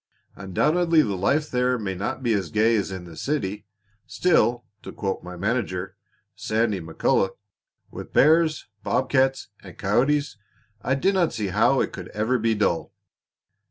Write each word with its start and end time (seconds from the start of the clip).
Undoubtedly 0.35 1.03
the 1.03 1.13
life 1.15 1.51
there 1.51 1.77
may 1.77 1.93
not 1.93 2.23
be 2.23 2.33
as 2.33 2.49
gay 2.49 2.75
as 2.75 2.89
in 2.89 3.03
the 3.03 3.15
city; 3.15 3.67
still 4.07 4.65
to 4.81 4.91
quote 4.91 5.21
my 5.23 5.37
manager, 5.37 5.95
Sandy 6.33 6.79
McCulloch, 6.81 7.37
'with 7.91 8.11
bears, 8.11 8.65
bob 8.81 9.11
cats, 9.11 9.49
and 9.61 9.77
coyotes, 9.77 10.37
I 10.81 10.95
dinna 10.95 11.29
see 11.29 11.49
how 11.49 11.81
it 11.81 11.93
could 11.93 12.07
ever 12.15 12.39
be 12.39 12.55
dull.'" 12.55 12.91